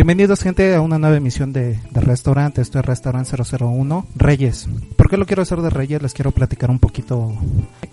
[0.00, 4.66] Bienvenidos gente a una nueva emisión de, de Restaurante, esto es Restaurante 001 Reyes.
[4.96, 6.00] ¿Por qué lo quiero hacer de Reyes?
[6.00, 7.34] Les quiero platicar un poquito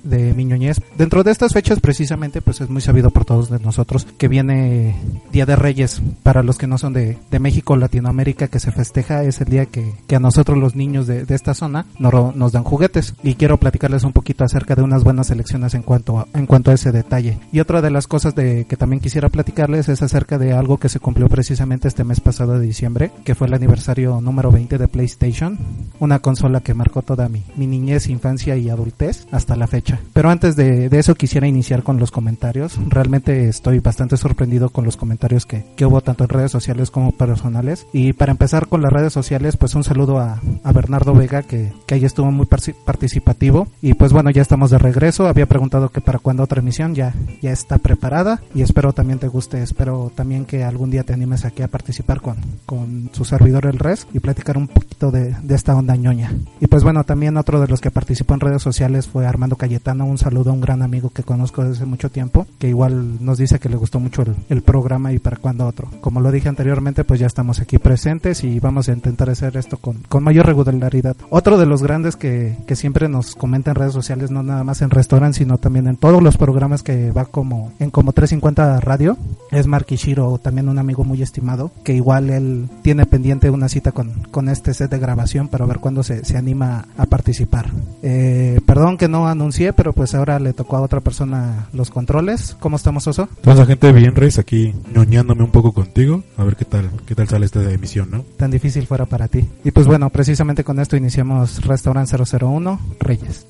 [0.10, 0.82] de mi ñoñez.
[0.98, 4.96] Dentro de estas fechas precisamente pues es muy sabido por todos de nosotros que viene
[5.32, 6.02] Día de Reyes.
[6.24, 9.66] Para los que no son de, de México Latinoamérica que se festeja es el día
[9.66, 13.16] que, que a nosotros los niños de, de esta zona nos, nos dan juguetes.
[13.24, 16.72] Y quiero platicarles un poquito acerca de unas buenas elecciones en cuanto a, en cuanto
[16.72, 17.38] a ese detalle.
[17.52, 20.90] Y otra de las cosas de que también quisiera platicarles es acerca de algo que
[20.90, 24.88] se cumplió precisamente este mes pasado de diciembre, que fue el aniversario número 20 de
[24.88, 25.58] PlayStation,
[26.00, 29.97] una consola que marcó toda mi, mi niñez, infancia y adultez hasta la fecha.
[30.14, 32.80] Pero antes de, de, eso quisiera iniciar con los comentarios.
[32.88, 37.12] Realmente estoy bastante sorprendido con los comentarios que, que hubo tanto en redes sociales como
[37.12, 37.88] personales.
[37.94, 41.72] Y para empezar con las redes sociales, pues un saludo a, a Bernardo Vega, que,
[41.86, 43.68] que ahí estuvo muy participativo.
[43.82, 45.28] Y pues bueno, ya estamos de regreso.
[45.28, 48.42] Había preguntado que para cuándo otra emisión, ya, ya está preparada.
[48.54, 52.22] Y espero también te guste, espero también que algún día te animes aquí a participar
[52.22, 56.32] con, con su servidor el Res y platicar un poquito de, de, esta onda ñoña.
[56.60, 60.06] Y pues bueno, también otro de los que participó en redes sociales fue Armando Cayetano,
[60.08, 63.60] un saludo a un gran amigo que conozco desde mucho tiempo, que igual nos dice
[63.60, 65.88] que le gustó mucho el, el programa y para cuando otro.
[66.02, 69.78] Como lo dije anteriormente, pues ya estamos aquí presentes y vamos a intentar hacer esto
[69.78, 71.16] con, con mayor regularidad.
[71.30, 74.82] Otro de los grandes que, que siempre nos comenta en redes sociales, no nada más
[74.82, 79.16] en restaurantes, sino también en todos los programas que va como en como 350 Radio,
[79.52, 83.92] es Mark Ishiro, también un amigo muy estimado, que igual él tiene pendiente una cita
[83.92, 87.70] con, con este set de grabación para ver cuándo se, se anima a participar.
[88.02, 92.56] Eh, perdón que no anuncié, pero pues ahora le tocó a otra persona los controles.
[92.60, 93.30] ¿Cómo estamos, Oso?
[93.38, 97.28] Entonces, gente, bien, Reis, aquí ñoñándome un poco contigo, a ver qué tal, qué tal
[97.28, 98.26] sale esta emisión, ¿no?
[98.38, 99.48] Tan difícil fuera para ti.
[99.64, 103.48] Y pues bueno, precisamente con esto iniciamos Restaurant 001 Reyes.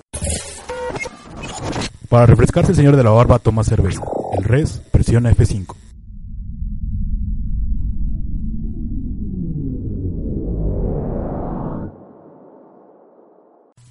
[2.10, 4.02] Para refrescarse, el señor de la barba toma cerveza.
[4.38, 5.76] El res presiona F5.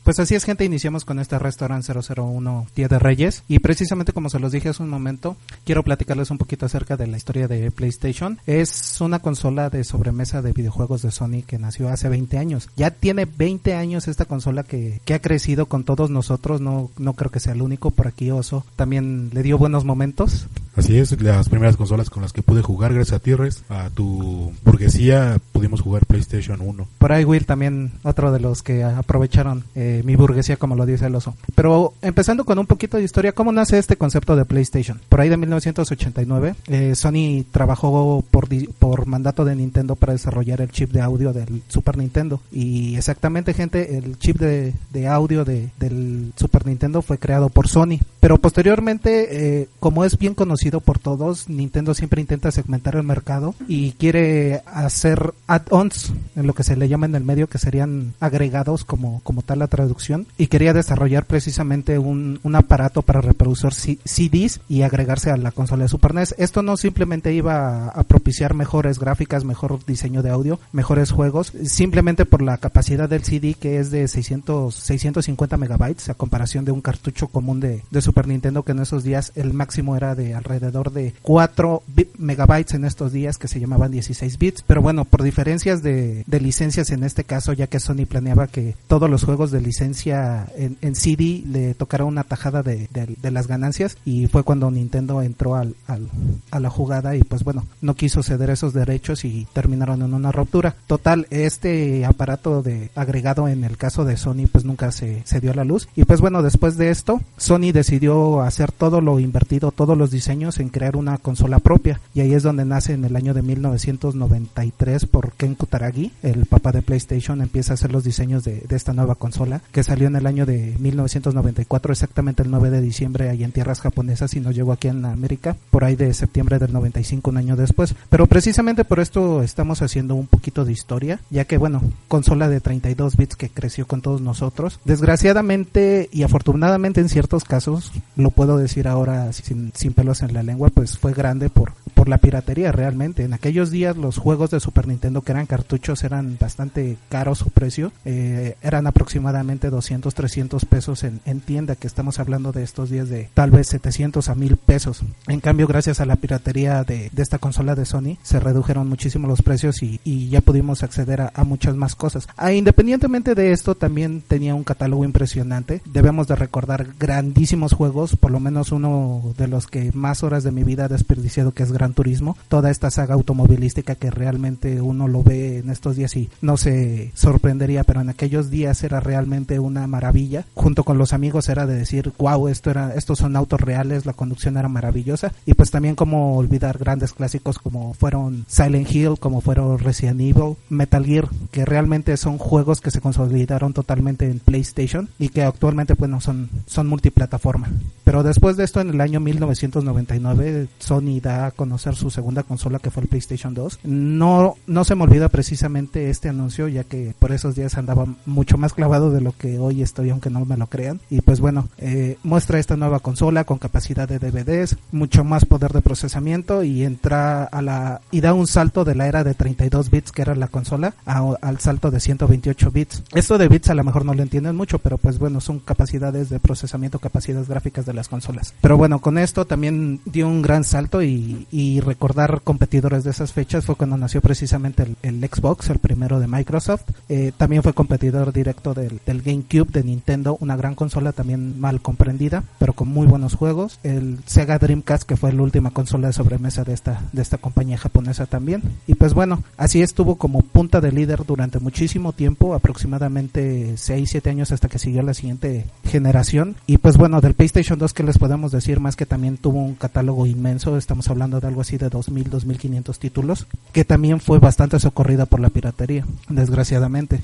[0.07, 4.31] Pues así es, gente, iniciamos con este restaurante 001 Día de Reyes y precisamente como
[4.31, 7.73] se los dije hace un momento, quiero platicarles un poquito acerca de la historia de
[7.73, 8.39] PlayStation.
[8.47, 12.69] Es una consola de sobremesa de videojuegos de Sony que nació hace 20 años.
[12.77, 17.15] Ya tiene 20 años esta consola que, que ha crecido con todos nosotros, no, no
[17.15, 20.47] creo que sea el único, por aquí Oso también le dio buenos momentos.
[20.77, 23.89] Así es, las primeras consolas con las que pude jugar gracias a ti, Res, a
[23.89, 26.87] tu burguesía pudimos jugar PlayStation 1.
[26.99, 31.07] Por ahí Will también, otro de los que aprovecharon eh, mi burguesía, como lo dice
[31.07, 31.35] el oso.
[31.55, 35.01] Pero empezando con un poquito de historia, ¿cómo nace este concepto de PlayStation?
[35.09, 38.47] Por ahí de 1989, eh, Sony trabajó por,
[38.79, 42.43] por mandato de Nintendo para desarrollar el chip de audio del Super Nintendo.
[42.53, 47.67] Y exactamente, gente, el chip de, de audio de, del Super Nintendo fue creado por
[47.67, 47.99] Sony.
[48.21, 53.55] Pero posteriormente, eh, como es bien conocido por todos, Nintendo siempre intenta segmentar el mercado
[53.69, 58.15] y quiere hacer add-ons, en lo que se le llama en el medio, que serían
[58.21, 63.57] agregados como, como tal la traducción, y quería desarrollar precisamente un, un aparato para reproducir
[64.05, 66.35] CDs y agregarse a la consola de Super NES.
[66.39, 71.53] Esto no simplemente iba a, a propiciar mejores gráficas, mejor diseño de audio, mejores juegos,
[71.65, 76.73] simplemente por la capacidad del CD que es de 600, 650 megabytes a comparación de
[76.73, 80.35] un cartucho común de, de Super Nintendo que en esos días el máximo era de
[80.35, 81.83] alrededor de 4
[82.19, 86.41] megabytes en estos días que se llamaban 16 bits, pero bueno, por diferencias de, de
[86.41, 90.77] licencias en este caso, ya que Sony planeaba que todos los juegos de licencia en,
[90.83, 95.23] en CD le tocara una tajada de, de, de, las ganancias y fue cuando Nintendo
[95.23, 96.09] entró al, al,
[96.51, 100.33] a la jugada y pues bueno, no quiso ceder esos derechos y terminaron en una
[100.33, 100.77] ruptura.
[100.87, 105.53] Total, este aparato de agregado en el caso de Sony pues nunca se, se dio
[105.53, 109.73] a la luz y pues bueno, después de esto, Sony decidió hacer todo lo invertido,
[109.73, 113.17] todos los diseños en crear una consola propia y ahí es donde nace en el
[113.17, 118.45] año de 1993 por Ken Kutaragi, el papá de PlayStation, empieza a hacer los diseños
[118.45, 122.71] de, de esta nueva consola que salió en el año de 1994, exactamente el 9
[122.71, 126.15] de diciembre ahí en tierras japonesas y nos llegó aquí en América por ahí de
[126.15, 127.95] septiembre del 95, un año después.
[128.09, 132.61] Pero precisamente por esto estamos haciendo un poquito de historia, ya que bueno, consola de
[132.61, 134.81] 32 bits que creció con todos nosotros.
[134.85, 140.36] Desgraciadamente y afortunadamente en ciertos casos, lo puedo decir ahora sin, sin pelos en la
[140.43, 141.73] lengua, pues fue grande por,
[142.07, 143.25] por la piratería realmente.
[143.25, 147.51] En aquellos días los juegos de Super Nintendo que eran cartuchos eran bastante caros su
[147.51, 152.91] precio, eh, eran aproximadamente 200, 300 pesos en, en, tienda, que estamos hablando de estos
[152.91, 155.03] días de tal vez 700 a 1000 pesos.
[155.27, 159.27] En cambio, gracias a la piratería de, de esta consola de Sony, se redujeron muchísimo
[159.27, 162.29] los precios y, y ya pudimos acceder a, a muchas más cosas.
[162.37, 165.83] Ah, independientemente de esto, también tenía un catálogo impresionante.
[165.87, 170.53] Debemos de recordar grandísimos juegos, por lo menos uno de los que más horas de
[170.53, 175.09] mi vida he desperdiciado, que es Gran Turismo, toda esta saga automovilística que realmente uno
[175.09, 179.59] lo ve en estos días y no se sorprendería, pero en aquellos días era realmente
[179.59, 180.45] una maravilla.
[180.55, 184.13] Junto con los amigos era de decir, wow, esto era, estos son autos reales, la
[184.13, 185.33] conducción era maravillosa.
[185.47, 190.57] Y pues también como olvidar grandes clásicos como fueron Silent Hill, como fueron Resident Evil,
[190.69, 195.95] Metal Gear, que realmente son juegos que se consolidaron totalmente en PlayStation y que actualmente
[195.95, 197.71] bueno son, son multiplataforma.
[198.05, 202.79] Pero después de esto, en el año 1999, Sony da a conocer su segunda consola
[202.79, 203.81] que fue el PlayStation 2.
[203.85, 208.59] No, no se me olvida precisamente este anuncio, ya que por esos días andaba mucho
[208.59, 211.01] más clavado de lo que hoy estoy, aunque no me lo crean.
[211.11, 215.73] Y pues bueno, eh, muestra esta nueva consola con capacidad de DVDs, mucho más poder
[215.73, 219.91] de procesamiento y entra a la y da un salto de la era de 32
[219.91, 223.03] bits que era la consola al salto de 128 bits.
[223.15, 226.29] Esto de bits a lo mejor no lo entienden mucho, pero pues bueno, son capacidades
[226.31, 228.55] de procesamiento, capacidades gráficas de las consolas.
[228.61, 233.33] Pero bueno, con esto también dio un gran salto y, y recordar competidores de esas
[233.33, 236.85] fechas fue cuando nació precisamente el, Xbox, el primero de Microsoft.
[237.09, 241.81] Eh, también fue competidor directo del, del, GameCube de Nintendo, una gran consola también mal
[241.81, 243.79] comprendida, pero con muy buenos juegos.
[243.83, 247.79] El Sega Dreamcast, que fue la última consola de sobremesa de esta, de esta compañía
[247.79, 248.63] japonesa también.
[248.87, 254.53] Y pues bueno, así estuvo como punta de líder durante muchísimo tiempo, aproximadamente 6-7 años
[254.53, 256.57] hasta que siguió la siguiente generación.
[256.67, 259.75] Y pues bueno, del PlayStation 2 que les podemos decir más que también tuvo un
[259.75, 264.79] catálogo inmenso, estamos hablando de algo así de 2.000, 2.500 títulos, que también fue bastante
[264.79, 267.21] socorrida por la piratería, desgraciadamente.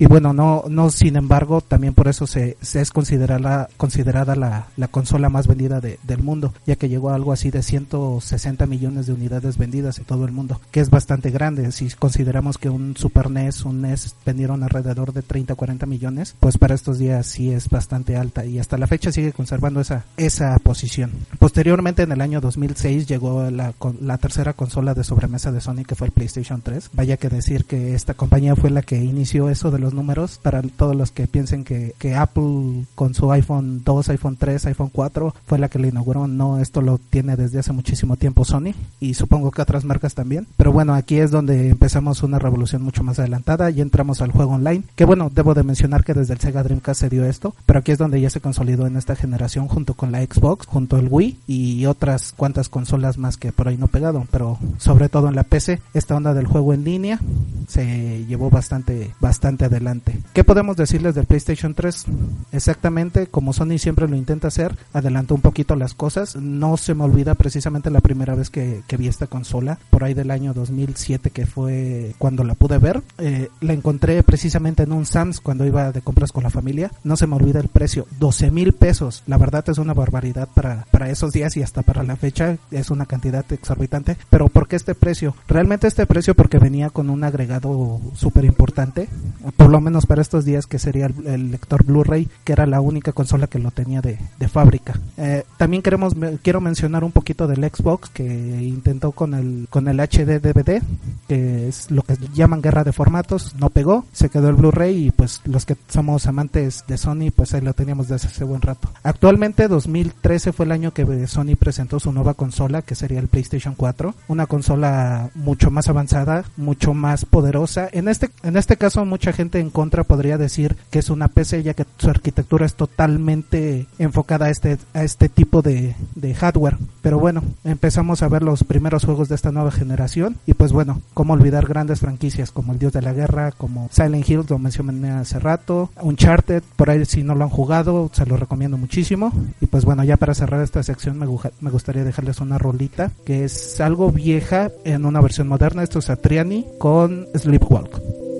[0.00, 4.88] Y bueno, no, no sin embargo, también por eso se, es considerada, considerada la, la
[4.88, 9.06] consola más vendida de, del mundo, ya que llegó a algo así de 160 millones
[9.06, 11.70] de unidades vendidas en todo el mundo, que es bastante grande.
[11.70, 16.34] Si consideramos que un Super NES, un NES vendieron alrededor de 30 o 40 millones,
[16.40, 20.04] pues para estos días sí es bastante alta y hasta la fecha sigue conservando esa,
[20.16, 21.12] esa posición.
[21.38, 25.94] Posteriormente, en el año 2006, llegó la, la tercera consola de sobremesa de Sony, que
[25.94, 26.90] fue el PlayStation 3.
[26.92, 30.62] Vaya que decir que esta compañía fue la que inició eso de los números para
[30.62, 35.34] todos los que piensen que, que Apple con su iPhone 2, iPhone 3, iPhone 4
[35.46, 36.26] fue la que le inauguró.
[36.26, 40.46] No, esto lo tiene desde hace muchísimo tiempo Sony y supongo que otras marcas también.
[40.56, 44.52] Pero bueno, aquí es donde empezamos una revolución mucho más adelantada y entramos al juego
[44.52, 44.84] online.
[44.96, 47.92] Que bueno, debo de mencionar que desde el Sega Dreamcast se dio esto, pero aquí
[47.92, 51.38] es donde ya se consolidó en esta generación junto con la Xbox, junto al Wii
[51.46, 55.42] y otras cuantas consolas más que por ahí no pegado, pero sobre todo en la
[55.42, 57.18] PC, esta onda del juego en línea
[57.66, 60.16] se llevó bastante, bastante adelante.
[60.32, 62.04] ¿Qué podemos decirles del PlayStation 3?
[62.52, 66.36] Exactamente como Sony siempre lo intenta hacer, adelantó un poquito las cosas.
[66.36, 70.30] No se me olvida precisamente la primera vez que, vi esta consola, por ahí del
[70.30, 73.02] año 2007 que fue cuando la pude ver.
[73.18, 76.92] Eh, la encontré precisamente en un Sam's cuando iba de compras con la familia.
[77.02, 79.24] No se me olvida el precio, 12 mil pesos.
[79.26, 82.90] La verdad es una barbaridad para, para esos días y hasta para la fecha es
[82.90, 84.16] una cantidad exorbitante.
[84.30, 85.34] Pero ¿por qué este precio?
[85.48, 89.08] Realmente este precio porque venía con un agregado súper importante,
[89.56, 93.12] por lo menos para estos días que sería el, lector Blu-ray, que era la única
[93.12, 94.18] consola que lo tenía de,
[94.48, 94.98] fábrica.
[95.16, 99.98] Eh, también queremos, quiero mencionar un poquito del Xbox que intentó con el, con el
[99.98, 100.82] HD DVD,
[101.28, 105.10] que es lo que llaman guerra de formatos, no pegó, se quedó el Blu-ray y
[105.10, 108.90] pues los que somos amantes de Sony pues ahí lo teníamos desde hace buen rato.
[109.02, 113.74] Actualmente 2013 fue el año que Sony presentó su nueva consola que sería el PlayStation
[113.74, 117.88] 4, una consola mucho más avanzada, mucho más poderosa.
[117.92, 121.62] En este en este caso mucha gente en contra podría decir que es una PC
[121.62, 126.78] ya que su arquitectura es totalmente enfocada a este a este tipo de, de hardware.
[127.00, 131.00] Pero bueno, empezamos a ver los primeros juegos de esta nueva generación y pues bueno,
[131.14, 135.10] cómo olvidar grandes franquicias como El Dios de la Guerra, como Silent Hill, lo mencioné
[135.10, 139.32] hace rato, Uncharted, por ahí si no lo han jugado, se lo recomiendo muchísimo.
[139.60, 141.26] Y pues bueno, ya para cerrar esta sección me,
[141.60, 146.10] me gustaría dejarles una rolita que es algo vieja en una versión moderna, esto es
[146.10, 148.31] Atriani con Sleepwalk.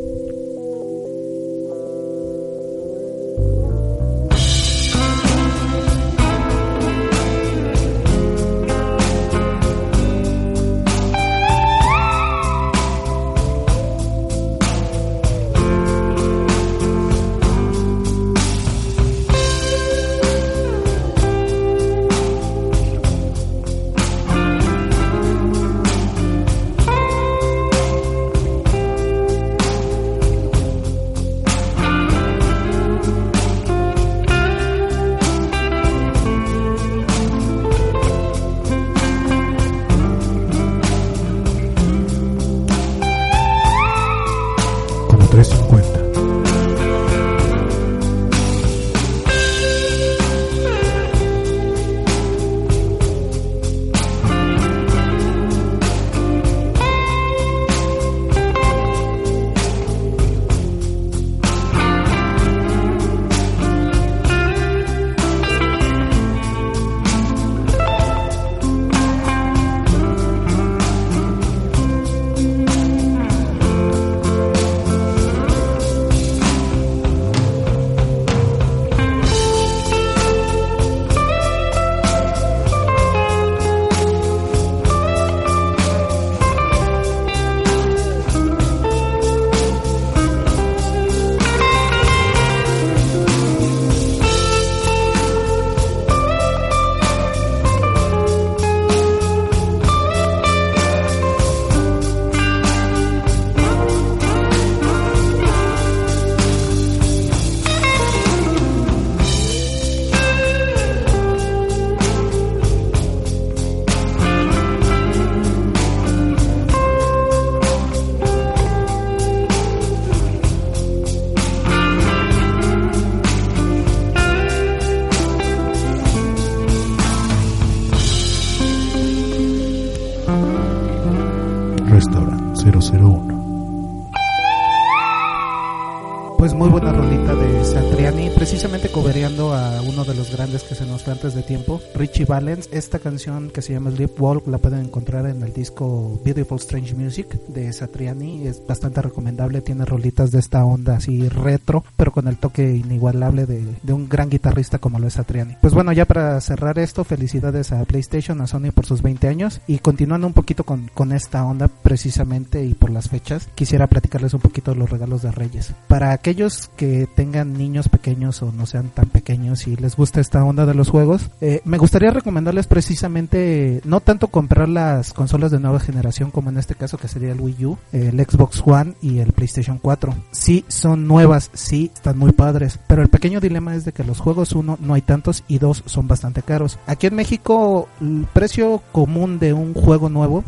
[141.02, 141.80] Grandes que se nos fue antes de tiempo,
[142.22, 142.68] Richie Valens.
[142.72, 147.26] Esta canción que se llama Sleepwalk la pueden encontrar en el disco Beautiful Strange Music
[147.48, 152.36] de Satriani, es bastante recomendable, tiene rolitas de esta onda así retro, pero con el
[152.36, 155.56] toque inigualable de, de un gran guitarrista como lo es Satriani.
[155.60, 159.60] Pues bueno, ya para cerrar esto, felicidades a PlayStation, a Sony por sus 20 años
[159.66, 164.34] y continuando un poquito con, con esta onda precisamente y por las fechas, quisiera platicarles
[164.34, 165.72] un poquito de los regalos de Reyes.
[165.88, 170.44] Para aquellos que tengan niños pequeños o no sean tan pequeños y les gusta esta
[170.44, 175.60] onda de los juegos, eh, me gustaría recomendarles precisamente no tanto comprar las consolas de
[175.60, 179.18] nueva generación como en este caso que sería el Wii U, el Xbox One y
[179.18, 180.14] el PlayStation 4.
[180.30, 184.20] Sí, son nuevas, sí, están muy padres, pero el pequeño dilema es de que los
[184.20, 186.78] juegos, uno, no hay tantos y dos, son bastante caros.
[186.86, 190.44] Aquí en México, el precio común de un juego nuevo,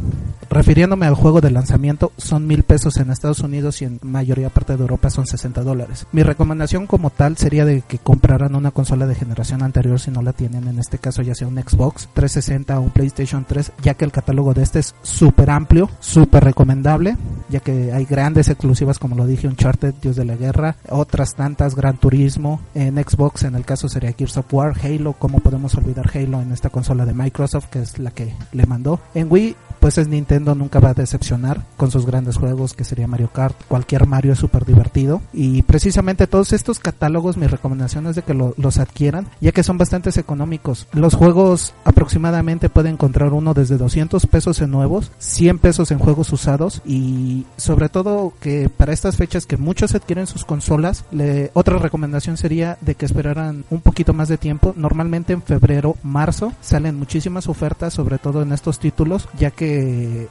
[0.50, 4.76] refiriéndome al juego de lanzamiento, son mil pesos en Estados Unidos y en mayoría parte
[4.76, 6.06] de Europa son 60 dólares.
[6.12, 10.22] Mi recomendación como tal sería de que compraran una consola de generación anterior si no
[10.22, 13.94] la tienen, en este caso ya sea un Xbox 360 o un PlayStation 3, ya
[13.94, 17.16] que el catálogo de este es súper amplio, súper recomendable,
[17.48, 21.74] ya que hay grandes exclusivas como lo dije, Uncharted, Dios de la Guerra, otras tantas,
[21.74, 26.10] Gran Turismo, en Xbox en el caso sería Gears of War, Halo, ¿cómo podemos olvidar
[26.14, 29.00] Halo en esta consola de Microsoft que es la que le mandó?
[29.14, 33.06] En Wii pues es Nintendo nunca va a decepcionar con sus grandes juegos que sería
[33.06, 38.16] Mario Kart, cualquier Mario es súper divertido y precisamente todos estos catálogos mi recomendación es
[38.16, 40.86] de que los adquieran ya que son bastante económicos.
[40.92, 46.32] Los juegos aproximadamente pueden encontrar uno desde 200 pesos en nuevos, 100 pesos en juegos
[46.32, 51.76] usados y sobre todo que para estas fechas que muchos adquieren sus consolas, le, otra
[51.76, 54.72] recomendación sería de que esperaran un poquito más de tiempo.
[54.78, 59.73] Normalmente en febrero, marzo salen muchísimas ofertas sobre todo en estos títulos ya que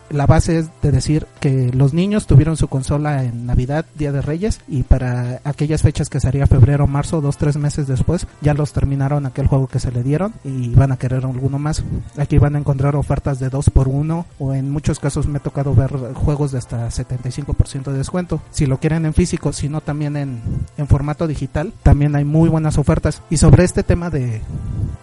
[0.10, 4.22] la base es de decir que los niños tuvieron su consola en Navidad, Día de
[4.22, 8.74] Reyes, y para aquellas fechas que sería febrero, marzo, dos, tres meses después, ya los
[8.74, 11.84] terminaron aquel juego que se le dieron y van a querer alguno más.
[12.18, 15.42] Aquí van a encontrar ofertas de dos por uno o en muchos casos me ha
[15.42, 18.42] tocado ver juegos de hasta 75% de descuento.
[18.52, 20.42] Si lo quieren en físico, si no también en,
[20.78, 23.22] en formato digital, también hay muy buenas ofertas.
[23.30, 24.42] Y sobre este tema de,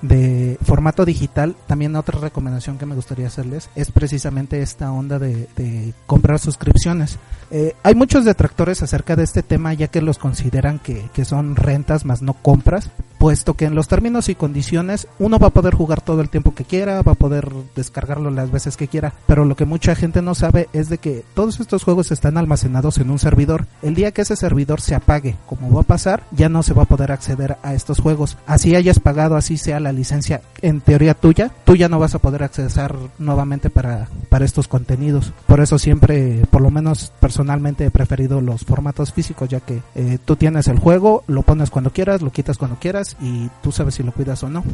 [0.02, 5.94] de formato digital, también otra recomendación que me gustaría hacerles es precisamente esta onda de,
[6.06, 7.18] comprar suscripciones.
[7.50, 11.56] Eh, hay muchos detractores acerca de este tema ya que los consideran que, que son
[11.56, 15.74] rentas más no compras, puesto que en los términos y condiciones uno va a poder
[15.74, 19.44] jugar todo el tiempo que quiera, va a poder descargarlo las veces que quiera, pero
[19.44, 23.10] lo que mucha gente no sabe es de que todos estos juegos están almacenados en
[23.10, 23.66] un servidor.
[23.82, 26.84] El día que ese servidor se apague, como va a pasar, ya no se va
[26.84, 28.38] a poder acceder a estos juegos.
[28.46, 32.20] Así hayas pagado, así sea la licencia en teoría tuya, tú ya no vas a
[32.20, 35.34] poder accesar nuevamente para para estos contenidos.
[35.46, 40.18] Por eso siempre, por lo menos personalmente he preferido los formatos físicos, ya que eh,
[40.24, 43.94] tú tienes el juego, lo pones cuando quieras, lo quitas cuando quieras y tú sabes
[43.94, 44.64] si lo cuidas o no.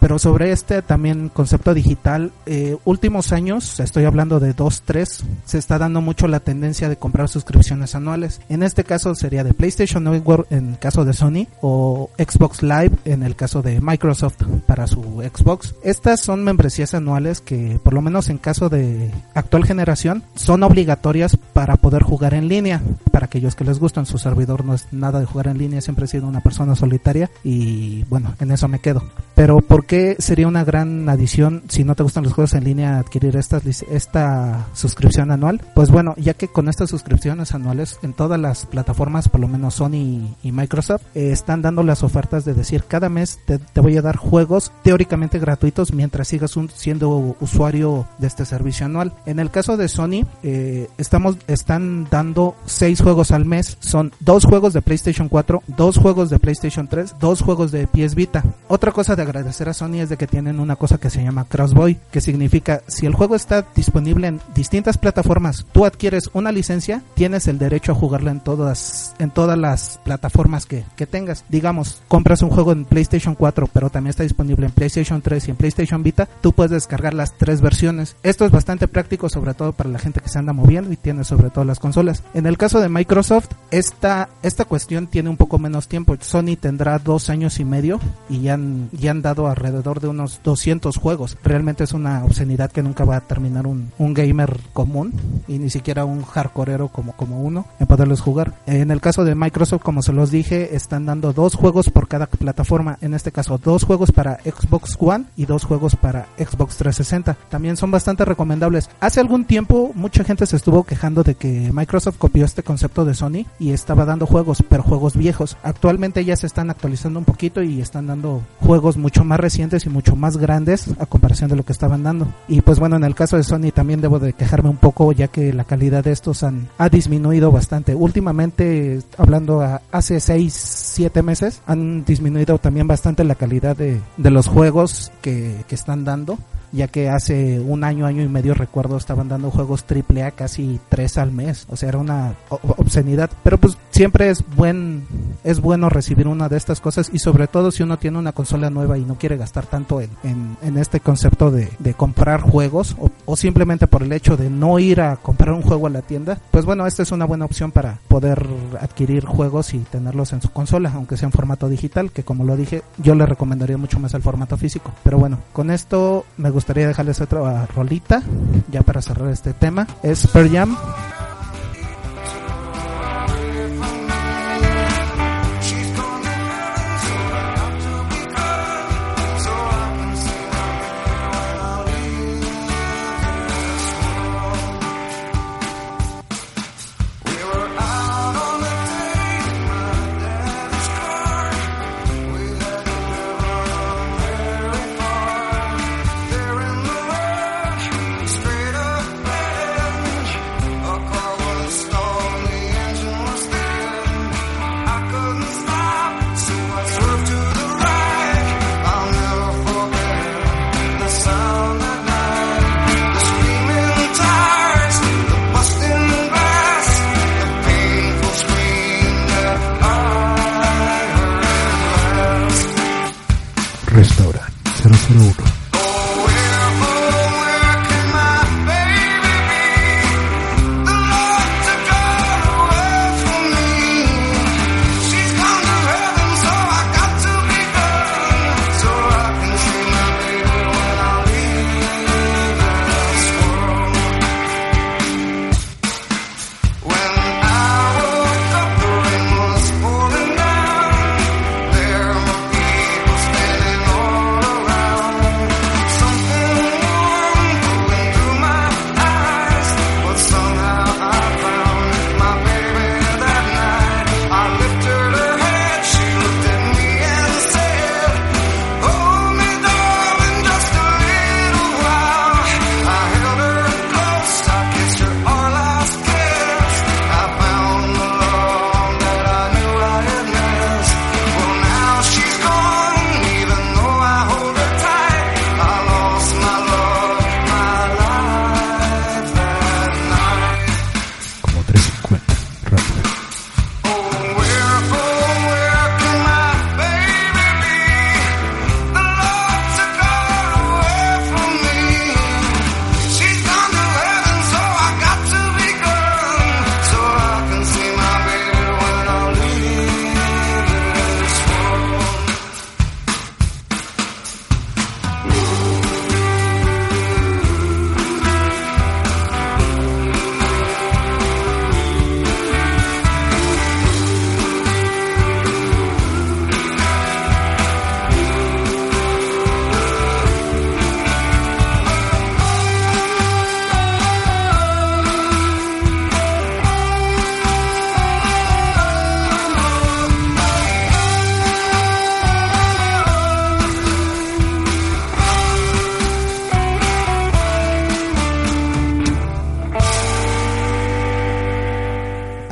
[0.00, 5.58] Pero sobre este también concepto digital, eh, últimos años, estoy hablando de 2, 3, se
[5.58, 8.40] está dando mucho la tendencia de comprar suscripciones anuales.
[8.48, 12.92] En este caso sería de PlayStation Network en el caso de Sony o Xbox Live
[13.04, 15.74] en el caso de Microsoft para su Xbox.
[15.82, 21.36] Estas son membresías anuales que por lo menos en caso de actual generación son obligatorias
[21.52, 22.82] para poder jugar en línea.
[23.10, 26.04] Para aquellos que les gustan, su servidor no es nada de jugar en línea, siempre
[26.04, 29.02] he sido una persona solitaria y bueno, en eso me quedo.
[29.36, 32.98] Pero ¿por qué sería una gran adición si no te gustan los juegos en línea
[32.98, 35.60] adquirir esta, esta suscripción anual?
[35.74, 39.74] Pues bueno, ya que con estas suscripciones anuales en todas las plataformas, por lo menos
[39.74, 44.02] Sony y Microsoft, eh, están dando las ofertas de decir cada mes te, voy a
[44.02, 49.12] dar juegos teóricamente gratuitos mientras sigas siendo usuario de este servicio anual.
[49.26, 53.76] En el caso de Sony, eh, estamos, están dando seis juegos al mes.
[53.80, 58.14] Son dos juegos de PlayStation 4, dos juegos de PlayStation 3, dos juegos de PS
[58.14, 58.42] Vita.
[58.68, 61.44] Otra cosa de agradecer a Sony es de que tienen una cosa que se llama
[61.44, 67.02] Crossboy, que significa si el juego está disponible en distintas plataformas, tú adquieres una licencia,
[67.14, 71.44] tienes el derecho a jugarlo en todas, en todas las plataformas que, que tengas.
[71.48, 75.50] Digamos, compras un juego en PlayStation 4, pero también está disponible en PlayStation 3 y
[75.50, 78.16] en PlayStation Vita, tú puedes descargar las tres versiones.
[78.22, 81.24] Esto es bastante práctico, sobre todo para la gente que se anda moviendo y tiene
[81.24, 82.22] sobre todo las consolas.
[82.34, 86.16] En el caso de Microsoft, esta, esta cuestión tiene un poco menos tiempo.
[86.20, 88.56] Sony tendrá dos años y medio y ya
[88.92, 91.36] ya dado alrededor de unos 200 juegos.
[91.42, 95.12] Realmente es una obscenidad que nunca va a terminar un, un gamer común
[95.48, 98.54] y ni siquiera un hardcoreero como, como uno en poderlos jugar.
[98.66, 102.26] En el caso de Microsoft, como se los dije, están dando dos juegos por cada
[102.26, 102.98] plataforma.
[103.00, 107.36] En este caso, dos juegos para Xbox One y dos juegos para Xbox 360.
[107.48, 108.90] También son bastante recomendables.
[109.00, 113.14] Hace algún tiempo mucha gente se estuvo quejando de que Microsoft copió este concepto de
[113.14, 115.56] Sony y estaba dando juegos, pero juegos viejos.
[115.62, 119.88] Actualmente ya se están actualizando un poquito y están dando juegos mucho más recientes y
[119.88, 122.26] mucho más grandes a comparación de lo que estaban dando.
[122.48, 125.28] Y pues bueno, en el caso de Sony también debo de quejarme un poco ya
[125.28, 127.94] que la calidad de estos han, ha disminuido bastante.
[127.94, 134.48] Últimamente, hablando hace 6, 7 meses, han disminuido también bastante la calidad de, de los
[134.48, 136.36] juegos que, que están dando
[136.72, 140.80] ya que hace un año, año y medio recuerdo estaban dando juegos triple A casi
[140.88, 145.06] tres al mes, o sea, era una obscenidad, pero pues siempre es buen
[145.42, 148.68] es bueno recibir una de estas cosas y sobre todo si uno tiene una consola
[148.68, 153.10] nueva y no quiere gastar tanto en, en, este concepto de, de comprar juegos o,
[153.24, 156.38] o, simplemente por el hecho de no ir a comprar un juego a la tienda,
[156.50, 158.46] pues bueno, esta es una buena opción para poder
[158.80, 162.54] adquirir juegos y tenerlos en su consola, aunque sea en formato digital, que como lo
[162.54, 164.92] dije, yo le recomendaría mucho más el formato físico.
[165.04, 168.22] Pero bueno, con esto me gustaría dejarles otra rolita
[168.70, 169.86] ya para cerrar este tema.
[170.02, 170.76] Es Per Jam.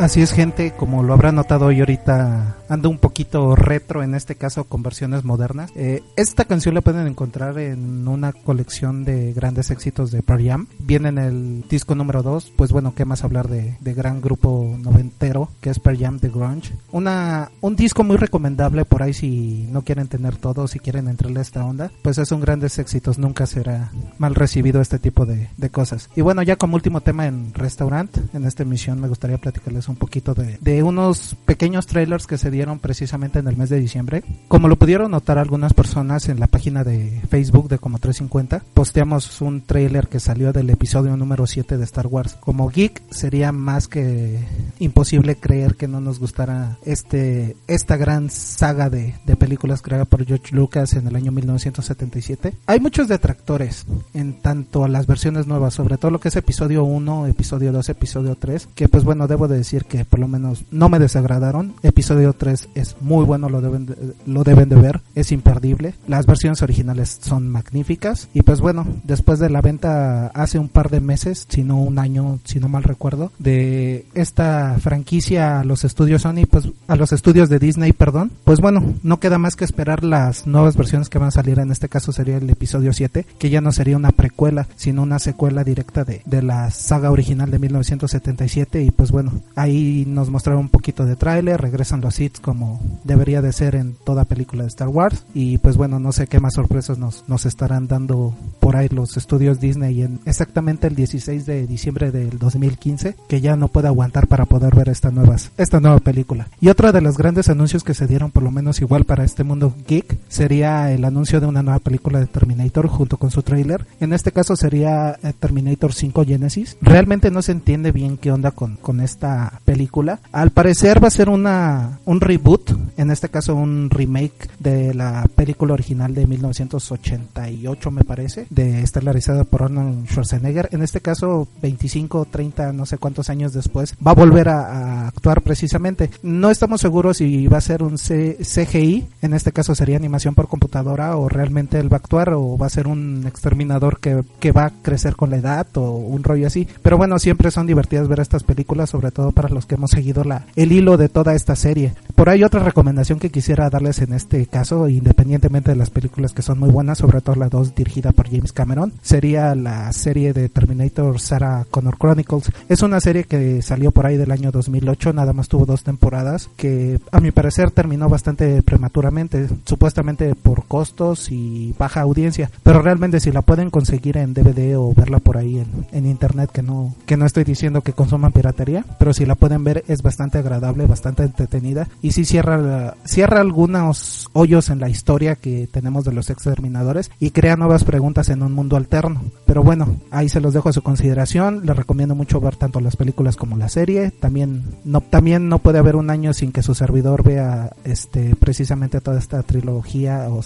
[0.04, 4.34] Así es gente, como lo habrá notado hoy ahorita, ando un poquito retro en este
[4.34, 5.70] caso con versiones modernas.
[5.76, 10.66] Eh, esta canción la pueden encontrar en una colección de grandes éxitos de Pearl Jam.
[10.78, 15.48] Viene en el disco número 2, pues bueno, qué más hablar de, gran grupo noventero
[15.62, 16.74] que es Pearl Jam The Grunge.
[16.92, 21.38] Una, un disco muy recomendable por ahí si no quieren tener todo, si quieren entrarle
[21.38, 25.48] a esta onda, pues es un grandes éxitos, nunca será mal recibido este tipo de,
[25.56, 26.10] de cosas.
[26.14, 29.93] Y bueno, ya como último tema en restaurante, en esta emisión me gustaría platicarles contarles
[29.94, 33.78] un poquito de, de unos pequeños trailers que se dieron precisamente en el mes de
[33.78, 34.24] diciembre.
[34.48, 39.40] Como lo pudieron notar algunas personas en la página de Facebook de como 350, posteamos
[39.40, 42.36] un trailer que salió del episodio número 7 de Star Wars.
[42.40, 44.40] Como geek sería más que
[44.80, 50.24] imposible creer que no nos gustara este esta gran saga de, de películas creada por
[50.26, 52.54] George Lucas en el año 1977.
[52.66, 56.84] Hay muchos detractores en tanto a las versiones nuevas, sobre todo lo que es episodio
[56.84, 60.64] 1, episodio 2, episodio 3, que pues bueno, debo de decir que por lo menos
[60.70, 61.74] no me desagradaron.
[61.82, 65.94] Episodio 3 es muy bueno, lo deben de, lo deben de ver, es imperdible.
[66.06, 70.90] Las versiones originales son magníficas y pues bueno, después de la venta hace un par
[70.90, 75.84] de meses, si no un año, si no mal recuerdo, de esta franquicia a los
[75.84, 79.64] estudios Sony, pues a los estudios de Disney, perdón, pues bueno, no queda más que
[79.64, 83.26] esperar las nuevas versiones que van a salir, en este caso sería el episodio 7,
[83.38, 87.50] que ya no sería una precuela, sino una secuela directa de, de la saga original
[87.50, 89.73] de 1977 y pues bueno, ahí
[90.06, 94.24] nos mostraron un poquito de tráiler, regresan los hits como debería de ser en toda
[94.24, 95.24] película de Star Wars.
[95.34, 99.18] Y pues bueno, no sé qué más sorpresas nos, nos estarán dando por ahí los
[99.18, 104.26] estudios Disney en exactamente el 16 de diciembre del 2015, que ya no puede aguantar
[104.26, 106.48] para poder ver esta nueva, esta nueva película.
[106.62, 109.44] Y otro de los grandes anuncios que se dieron por lo menos igual para este
[109.44, 113.84] mundo geek sería el anuncio de una nueva película de Terminator junto con su trailer.
[114.00, 116.78] En este caso sería eh, Terminator 5 Genesis.
[116.80, 120.20] Realmente no se entiende bien qué onda con, con esta película.
[120.32, 125.26] Al parecer va a ser una un reboot, en este caso un remake de la
[125.36, 130.68] película original de 1988 me parece, de estelarizada por Arnold Schwarzenegger.
[130.72, 135.42] En este caso 25, 30, no sé cuántos años después va a volver a, actuar
[135.42, 136.10] precisamente.
[136.22, 140.34] No estamos seguros si va a ser un C CGI, en este caso sería animación
[140.34, 144.24] por computadora o realmente él va a actuar o va a ser un exterminador que,
[144.40, 146.66] que va a crecer con la edad o un rollo así.
[146.82, 150.24] Pero bueno, siempre son divertidas ver estas películas, sobre todo para los que hemos seguido
[150.24, 151.94] la, el hilo de toda esta serie.
[152.14, 156.42] Por ahí otra recomendación que quisiera darles en este caso, independientemente de las películas que
[156.42, 160.48] son muy buenas, sobre todo la dos dirigida por James Cameron, sería la serie de
[160.48, 162.52] Terminator Sarah Connor Chronicles.
[162.68, 166.48] Es una serie que salió por ahí del año 2008, nada más tuvo dos temporadas,
[166.56, 173.18] que a mi parecer terminó bastante prematuramente, supuestamente por costos y baja audiencia, pero realmente
[173.18, 176.94] si la pueden conseguir en DVD o verla por ahí en, en internet, que no,
[177.06, 180.86] que no estoy diciendo que consuman piratería, pero si la pueden ver es bastante agradable,
[180.86, 186.28] bastante entretenida y si cierra, cierra algunos hoyos en la historia que tenemos de los
[186.28, 189.22] exterminadores y crea nuevas preguntas en un mundo alterno.
[189.46, 192.96] Pero bueno, ahí se los dejo a su consideración, les recomiendo mucho ver tanto las
[192.96, 196.74] películas como la serie, también no, también no puede haber un año sin que su
[196.74, 200.42] servidor vea este precisamente toda esta trilogía o,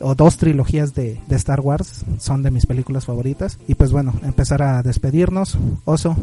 [0.00, 4.12] o dos trilogías de, de Star Wars, son de mis películas favoritas y pues bueno,
[4.24, 5.56] empezar a despedirnos.
[5.84, 6.16] Oso.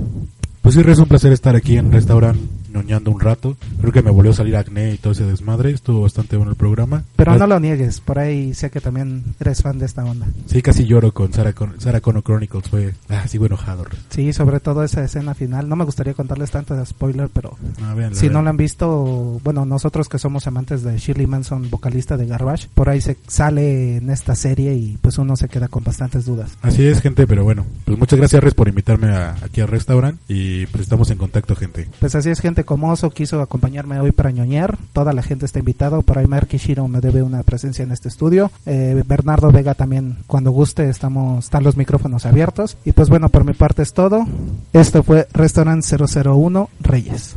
[0.61, 2.37] Pues sí, es un placer estar aquí en Restaurant
[2.73, 3.55] ñoñando un rato.
[3.79, 5.71] Creo que me volvió a salir acné y todo ese desmadre.
[5.71, 7.03] Estuvo bastante bueno el programa.
[7.15, 10.27] Pero no lo niegues, por ahí sé que también eres fan de esta onda.
[10.47, 12.67] Sí, casi lloro con Sarah, con, Sarah Connor Chronicles.
[12.67, 13.85] Fue así bueno enojado.
[14.09, 15.69] Sí, sobre todo esa escena final.
[15.69, 18.39] No me gustaría contarles tanto de spoiler, pero ah, véanla, si véanla.
[18.39, 22.67] no la han visto, bueno, nosotros que somos amantes de Shirley Manson, vocalista de Garbage,
[22.73, 26.57] por ahí se sale en esta serie y pues uno se queda con bastantes dudas.
[26.61, 30.65] Así es, gente, pero bueno, pues muchas gracias, por invitarme a, aquí al restaurante y
[30.67, 31.87] pues estamos en contacto, gente.
[31.99, 35.59] Pues así es, gente, como Oso quiso acompañarme hoy para ñoñar, toda la gente está
[35.59, 39.73] invitada, por ahí Mark Kishiro me debe una presencia en este estudio, eh, Bernardo Vega
[39.73, 43.93] también, cuando guste, estamos, están los micrófonos abiertos, y pues bueno, por mi parte es
[43.93, 44.25] todo,
[44.73, 47.35] esto fue Restaurant 001 Reyes.